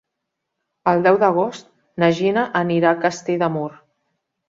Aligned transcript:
El 0.91 1.03
deu 1.09 1.19
d'agost 1.25 1.71
na 2.05 2.11
Gina 2.23 2.49
anirà 2.65 2.97
a 2.97 3.01
Castell 3.07 3.43
de 3.47 3.55
Mur. 3.61 3.71